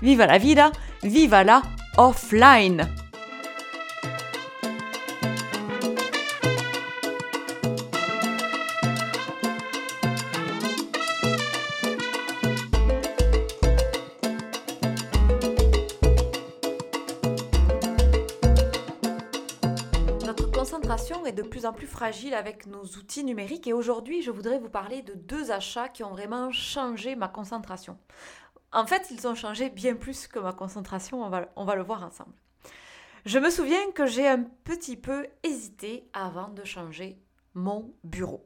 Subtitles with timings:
[0.00, 0.72] viva la vida,
[1.02, 1.62] viva la
[1.96, 2.88] offline.
[20.26, 24.30] Notre concentration est de plus en plus fragile avec nos outils numériques et aujourd'hui je
[24.30, 27.96] voudrais vous parler de deux achats qui ont vraiment changé ma concentration.
[28.74, 32.02] En fait, ils ont changé bien plus que ma concentration, on va, on le voir
[32.02, 32.34] ensemble.
[33.24, 37.16] Je me souviens que j'ai un petit peu hésité avant de changer
[37.54, 38.44] mon bureau.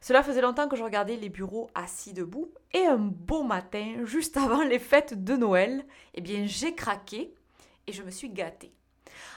[0.00, 4.38] Cela faisait longtemps que je regardais les bureaux assis debout et un beau matin, juste
[4.38, 7.34] avant les fêtes de Noël, eh bien j'ai craqué
[7.86, 8.72] et je me suis gâtée.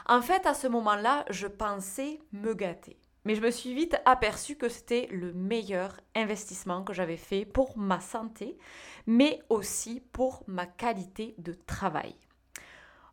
[0.08, 2.98] En fait, à ce moment-là, je pensais me gâter.
[3.26, 7.78] Mais je me suis vite aperçue que c'était le meilleur investissement que j'avais fait pour
[7.78, 8.58] ma santé,
[9.08, 12.16] mais aussi pour ma qualité de travail.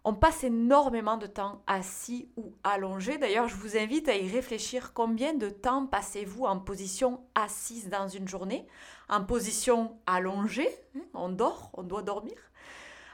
[0.09, 3.19] On passe énormément de temps assis ou allongé.
[3.19, 4.93] D'ailleurs, je vous invite à y réfléchir.
[4.95, 8.69] Combien de temps passez-vous en position assise dans une journée?
[9.09, 12.37] En position allongée, hein, on dort, on doit dormir.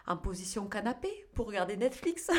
[0.06, 2.30] En position canapé pour regarder Netflix.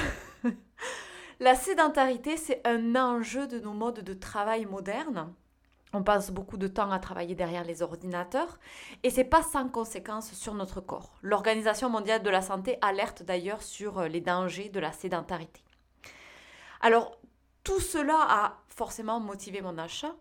[1.40, 5.34] La sédentarité, c'est un enjeu de nos modes de travail modernes.
[5.94, 8.60] On passe beaucoup de temps à travailler derrière les ordinateurs
[9.04, 11.14] et c'est pas sans conséquence sur notre corps.
[11.22, 15.62] L'Organisation mondiale de la santé alerte d'ailleurs sur les dangers de la sédentarité.
[16.82, 17.18] Alors,
[17.64, 20.16] tout cela a forcément motivé mon achat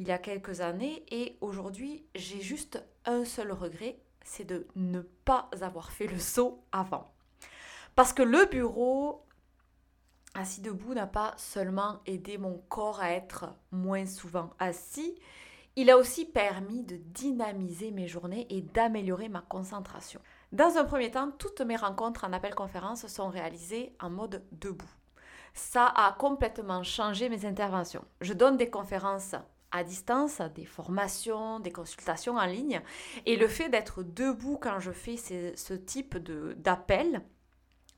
[0.00, 5.00] il y a quelques années et aujourd'hui, j'ai juste un seul regret, c'est de ne
[5.00, 7.12] pas avoir fait le saut avant.
[7.94, 9.26] Parce que le bureau,
[10.34, 15.16] assis debout n'a pas seulement aidé mon corps à être moins souvent assis,
[15.76, 20.20] il a aussi permis de dynamiser mes journées et d'améliorer ma concentration.
[20.52, 24.90] Dans un premier temps, toutes mes rencontres en appel conférence sont réalisées en mode debout.
[25.54, 28.04] Ça a complètement changé mes interventions.
[28.20, 29.36] Je donne des conférences
[29.72, 32.82] à distance, des formations, des consultations en ligne,
[33.26, 36.18] et le fait d'être debout quand je fais ce type
[36.58, 37.22] d'appel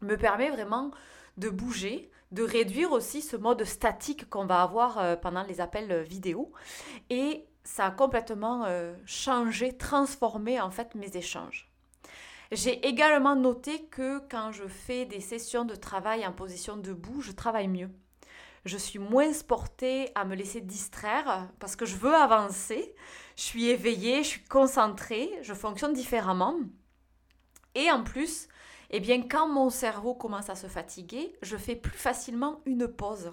[0.02, 0.90] me permet vraiment
[1.36, 5.90] de bouger, de réduire aussi ce mode statique qu'on va avoir euh, pendant les appels
[5.92, 6.52] euh, vidéo.
[7.10, 11.68] Et ça a complètement euh, changé, transformé en fait mes échanges.
[12.50, 17.32] J'ai également noté que quand je fais des sessions de travail en position debout, je
[17.32, 17.91] travaille mieux.
[18.64, 22.94] Je suis moins portée à me laisser distraire parce que je veux avancer.
[23.36, 26.56] Je suis éveillée, je suis concentrée, je fonctionne différemment.
[27.74, 28.48] Et en plus,
[28.92, 33.32] eh bien quand mon cerveau commence à se fatiguer, je fais plus facilement une pause.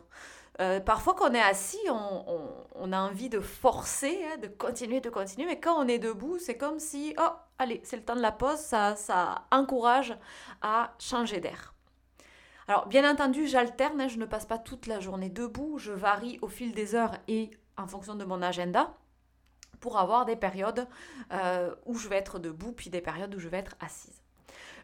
[0.62, 5.10] Euh, parfois quand on est assis, on, a envie de forcer, hein, de continuer, de
[5.10, 8.22] continuer, mais quand on est debout, c'est comme si, oh, allez, c'est le temps de
[8.22, 8.96] la pause, ça,
[9.52, 10.18] encourage
[10.62, 11.74] à changer d'air.
[12.68, 16.40] Alors bien entendu, j'alterne, hein, je ne passe pas toute la journée debout, je varie
[16.42, 18.94] au fil des heures et en fonction de mon agenda
[19.80, 20.88] pour avoir des périodes
[21.32, 24.22] euh, où je vais être debout, puis des périodes où je vais être assise.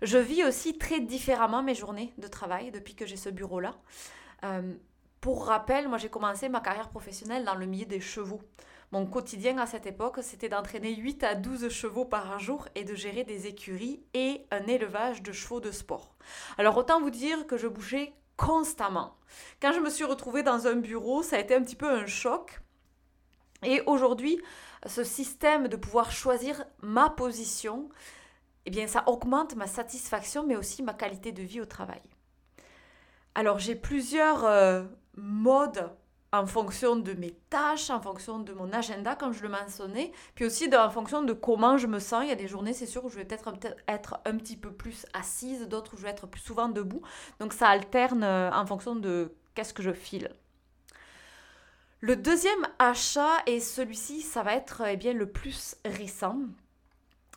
[0.01, 3.75] Je vis aussi très différemment mes journées de travail depuis que j'ai ce bureau-là.
[4.43, 4.73] Euh,
[5.21, 8.41] pour rappel, moi j'ai commencé ma carrière professionnelle dans le milieu des chevaux.
[8.91, 12.93] Mon quotidien à cette époque, c'était d'entraîner 8 à 12 chevaux par jour et de
[12.93, 16.15] gérer des écuries et un élevage de chevaux de sport.
[16.57, 19.17] Alors autant vous dire que je bougeais constamment.
[19.61, 22.05] Quand je me suis retrouvée dans un bureau, ça a été un petit peu un
[22.05, 22.59] choc.
[23.63, 24.39] Et aujourd'hui,
[24.85, 27.89] ce système de pouvoir choisir ma position,
[28.65, 32.01] eh bien, ça augmente ma satisfaction, mais aussi ma qualité de vie au travail.
[33.35, 34.83] Alors, j'ai plusieurs euh,
[35.17, 35.91] modes
[36.31, 40.45] en fonction de mes tâches, en fonction de mon agenda, comme je le mentionnais, puis
[40.45, 42.23] aussi en fonction de comment je me sens.
[42.23, 43.53] Il y a des journées, c'est sûr, où je vais peut-être
[43.87, 47.01] être un petit peu plus assise, d'autres où je vais être plus souvent debout.
[47.39, 50.29] Donc, ça alterne euh, en fonction de qu'est-ce que je file.
[52.01, 56.37] Le deuxième achat, et celui-ci, ça va être eh bien, le plus récent,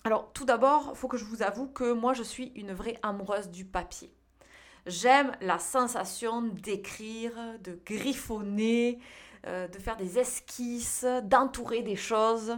[0.08, 2.99] alors tout d'abord, il faut que je vous avoue que moi je suis une vraie
[3.02, 4.10] amoureuse du papier.
[4.87, 9.00] J'aime la sensation d'écrire, de griffonner,
[9.46, 12.56] euh, de faire des esquisses, d'entourer des choses.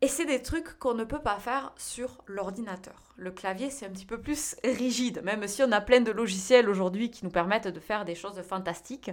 [0.00, 3.12] Et c'est des trucs qu'on ne peut pas faire sur l'ordinateur.
[3.16, 6.68] Le clavier, c'est un petit peu plus rigide, même si on a plein de logiciels
[6.68, 9.10] aujourd'hui qui nous permettent de faire des choses fantastiques.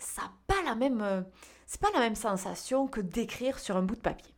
[0.00, 1.22] Ça n'a pas la même, euh,
[1.68, 4.34] c'est pas la même sensation que d'écrire sur un bout de papier.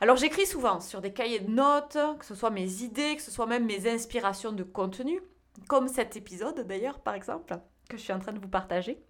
[0.00, 3.30] Alors j'écris souvent sur des cahiers de notes, que ce soit mes idées, que ce
[3.30, 5.20] soit même mes inspirations de contenu,
[5.68, 7.58] comme cet épisode d'ailleurs par exemple
[7.88, 9.00] que je suis en train de vous partager,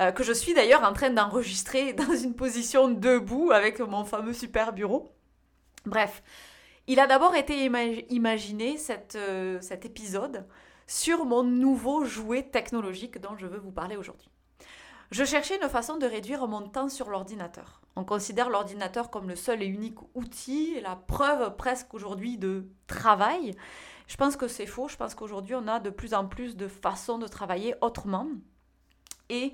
[0.00, 4.32] euh, que je suis d'ailleurs en train d'enregistrer dans une position debout avec mon fameux
[4.32, 5.12] super bureau.
[5.84, 6.22] Bref,
[6.88, 7.64] il a d'abord été
[8.10, 8.76] imaginé
[9.14, 10.44] euh, cet épisode
[10.86, 14.28] sur mon nouveau jouet technologique dont je veux vous parler aujourd'hui.
[15.12, 17.80] Je cherchais une façon de réduire mon temps sur l'ordinateur.
[17.94, 23.54] On considère l'ordinateur comme le seul et unique outil, la preuve presque aujourd'hui de travail.
[24.08, 24.88] Je pense que c'est faux.
[24.88, 28.26] Je pense qu'aujourd'hui, on a de plus en plus de façons de travailler autrement.
[29.28, 29.52] Et,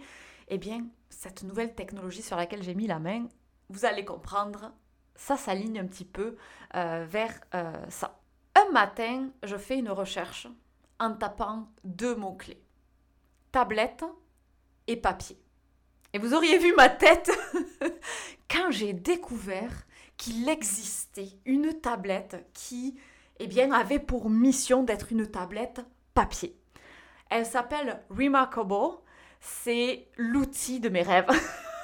[0.48, 3.26] eh bien, cette nouvelle technologie sur laquelle j'ai mis la main,
[3.68, 4.72] vous allez comprendre,
[5.14, 6.36] ça s'aligne un petit peu
[6.74, 8.20] euh, vers euh, ça.
[8.54, 10.48] Un matin, je fais une recherche
[10.98, 12.62] en tapant deux mots-clés.
[13.50, 14.04] Tablette
[14.86, 15.41] et papier.
[16.14, 17.30] Et vous auriez vu ma tête
[18.50, 19.72] quand j'ai découvert
[20.16, 22.98] qu'il existait une tablette qui
[23.40, 25.80] eh avait pour mission d'être une tablette
[26.14, 26.56] papier.
[27.30, 28.98] Elle s'appelle Remarkable.
[29.40, 31.30] C'est l'outil de mes rêves.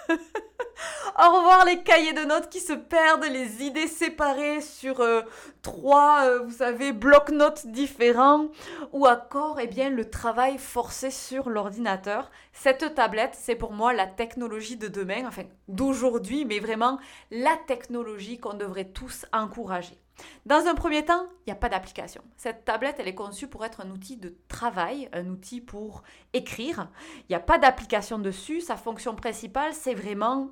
[1.19, 5.23] Au revoir les cahiers de notes qui se perdent, les idées séparées sur euh,
[5.63, 8.49] trois, euh, vous savez, blocs-notes différents,
[8.93, 12.31] ou encore, eh bien, le travail forcé sur l'ordinateur.
[12.53, 16.99] Cette tablette, c'est pour moi la technologie de demain, enfin d'aujourd'hui, mais vraiment
[17.31, 19.99] la technologie qu'on devrait tous encourager.
[20.47, 22.23] Dans un premier temps, il n'y a pas d'application.
[22.37, 26.91] Cette tablette, elle est conçue pour être un outil de travail, un outil pour écrire.
[27.23, 28.61] Il n'y a pas d'application dessus.
[28.61, 30.51] Sa fonction principale, c'est vraiment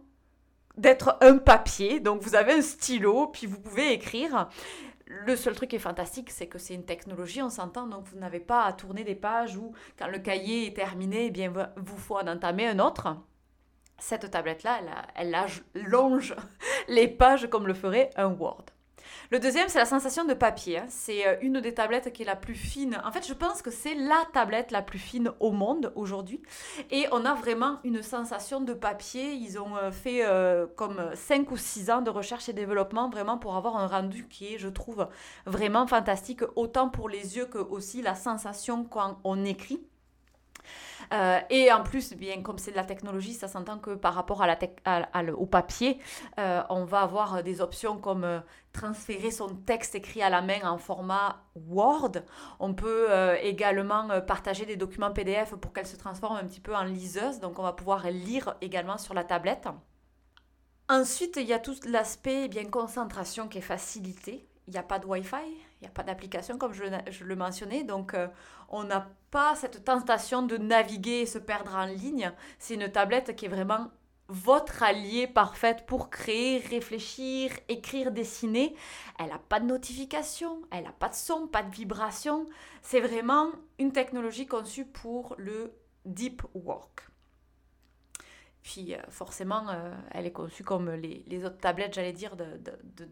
[0.76, 2.00] d'être un papier.
[2.00, 4.48] Donc vous avez un stylo, puis vous pouvez écrire.
[5.06, 8.18] Le seul truc qui est fantastique, c'est que c'est une technologie, on s'entend, donc vous
[8.18, 11.96] n'avez pas à tourner des pages ou quand le cahier est terminé, eh bien vous
[11.96, 13.16] faut en entamer un autre.
[13.98, 14.80] Cette tablette-là,
[15.14, 15.36] elle,
[15.74, 16.34] elle longe
[16.88, 18.64] les pages comme le ferait un Word.
[19.30, 20.78] Le deuxième, c'est la sensation de papier.
[20.78, 20.86] Hein.
[20.88, 23.00] C'est euh, une des tablettes qui est la plus fine.
[23.04, 26.40] En fait, je pense que c'est la tablette la plus fine au monde aujourd'hui.
[26.90, 29.32] Et on a vraiment une sensation de papier.
[29.32, 33.38] Ils ont euh, fait euh, comme 5 ou 6 ans de recherche et développement vraiment
[33.38, 35.08] pour avoir un rendu qui est, je trouve,
[35.46, 39.82] vraiment fantastique, autant pour les yeux que aussi la sensation quand on écrit.
[41.12, 44.44] Euh, et en plus, bien comme c'est de la technologie, ça s'entend que par rapport
[45.36, 45.98] au papier,
[46.38, 48.40] euh, on va avoir des options comme euh,
[48.72, 52.12] transférer son texte écrit à la main en format Word.
[52.60, 53.08] On peut
[53.42, 57.40] également partager des documents PDF pour qu'elles se transforment un petit peu en liseuse.
[57.40, 59.68] Donc on va pouvoir lire également sur la tablette.
[60.88, 64.82] Ensuite, il y a tout l'aspect eh bien concentration qui est facilité il n'y a
[64.82, 65.36] pas de Wi-Fi,
[65.80, 66.84] il n'y a pas d'application comme je,
[67.24, 68.28] le mentionnais, donc euh,
[68.68, 72.32] on n'a pas cette tentation de naviguer et se perdre en ligne.
[72.58, 73.90] C'est une tablette qui est vraiment
[74.28, 78.74] votre allié parfaite pour créer, réfléchir, écrire, dessiner.
[79.18, 82.46] Elle n'a pas de notification, elle n'a pas de son, pas de vibration.
[82.82, 85.72] C'est vraiment une technologie conçue pour le
[86.04, 87.08] deep work.
[88.66, 92.34] Puis euh, forcément, euh, elle est conçue comme les, autres tablettes, j'allais dire,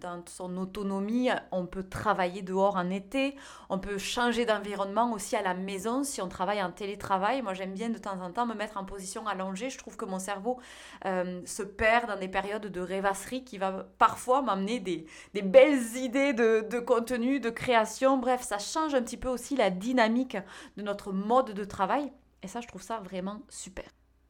[0.01, 1.29] dans son autonomie.
[1.53, 3.37] On peut travailler dehors en été,
[3.71, 7.41] on peut changer d'environnement aussi à la maison si on travaille en télétravail.
[7.41, 9.71] Moi, j'aime bien de temps en temps me mettre en position allongée.
[9.71, 10.59] Je trouve que mon cerveau
[11.05, 15.07] euh, se perd dans des périodes de rêvasserie qui va parfois m'amener des,
[15.41, 18.19] belles idées de contenu, de création.
[18.19, 20.37] Bref, ça change un petit peu aussi la dynamique
[20.77, 22.13] de notre mode de travail.
[22.43, 23.85] Et ça, je trouve ça vraiment super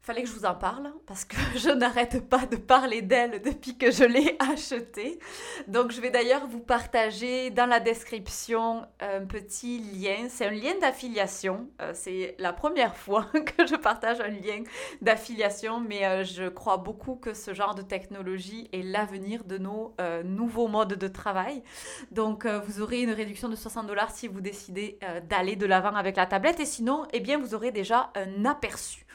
[0.05, 3.79] fallait que je vous en parle parce que je n'arrête pas de parler d'elle depuis
[3.79, 5.19] que je l'ai achetée.
[5.67, 10.27] Donc je vais d'ailleurs vous partager dans la description un petit lien.
[10.29, 11.69] C'est un lien d'affiliation.
[11.81, 13.25] Euh, c'est la première fois
[13.57, 14.63] que je partage un lien
[15.01, 19.95] d'affiliation, mais euh, je crois beaucoup que ce genre de technologie est l'avenir de nos
[20.03, 21.63] euh, nouveaux modes de travail.
[22.11, 24.99] Donc vous aurez une réduction de 60 dollars si vous décidez
[25.31, 29.07] d'aller de l'avant avec la tablette et sinon, eh bien vous aurez déjà un aperçu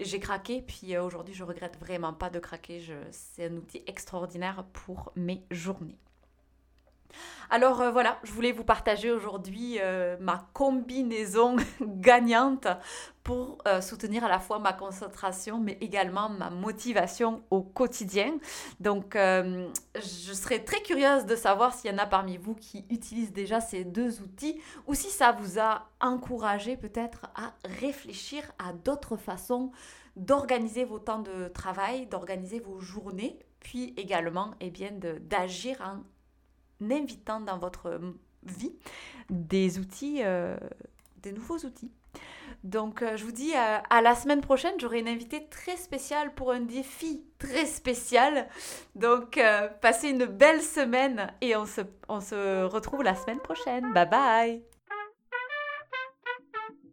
[0.00, 2.82] j'ai craqué, puis euh, aujourd'hui je regrette vraiment pas de craquer.
[3.10, 5.98] C'est un outil extraordinaire pour mes journées.
[7.50, 12.68] Alors euh, voilà, je voulais vous partager aujourd'hui euh, ma combinaison gagnante
[13.24, 18.38] pour euh, soutenir à la fois ma concentration mais également ma motivation au quotidien.
[18.78, 23.32] Donc je serais très curieuse de savoir s'il y en a parmi vous qui utilisent
[23.32, 29.16] déjà ces deux outils ou si ça vous a encouragé peut-être à réfléchir à d'autres
[29.16, 29.72] façons
[30.16, 36.02] d'organiser vos temps de travail, d'organiser vos journées, puis également eh bien, d'agir en
[36.90, 38.00] invitant dans votre
[38.44, 38.74] vie
[39.28, 40.22] des outils,
[41.22, 41.92] des nouveaux outils.
[42.64, 44.72] Donc, je vous dis à la semaine prochaine.
[44.78, 48.48] J'aurai une invitée très spéciale pour un défi très spécial.
[48.94, 49.40] Donc,
[49.80, 53.92] passez une belle semaine et on se, on se retrouve la semaine prochaine.
[53.92, 54.69] Bye bye